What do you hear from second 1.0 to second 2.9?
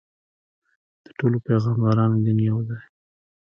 د ټولو پیغمبرانو دین یو دی.